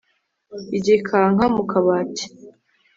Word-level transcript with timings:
igikanka 0.77 1.45
mu 1.55 1.63
kabati. 1.71 2.23